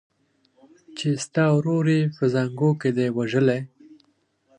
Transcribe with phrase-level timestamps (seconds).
[0.97, 3.59] چي ستا ورور یې په زانګو کي دی وژلی